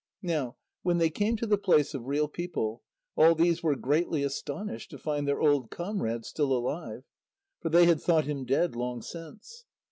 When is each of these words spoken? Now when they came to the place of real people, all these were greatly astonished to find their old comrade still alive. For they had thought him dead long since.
Now 0.23 0.55
when 0.81 0.97
they 0.97 1.11
came 1.11 1.35
to 1.37 1.45
the 1.45 1.59
place 1.59 1.93
of 1.93 2.05
real 2.07 2.27
people, 2.27 2.81
all 3.15 3.35
these 3.35 3.61
were 3.61 3.75
greatly 3.75 4.23
astonished 4.23 4.89
to 4.89 4.97
find 4.97 5.27
their 5.27 5.39
old 5.39 5.69
comrade 5.69 6.25
still 6.25 6.51
alive. 6.53 7.03
For 7.59 7.69
they 7.69 7.85
had 7.85 8.01
thought 8.01 8.25
him 8.25 8.43
dead 8.43 8.75
long 8.75 9.03
since. 9.03 9.63